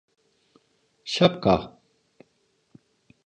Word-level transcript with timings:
Şapka… 1.03 1.79